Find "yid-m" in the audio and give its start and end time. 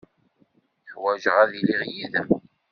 1.93-2.29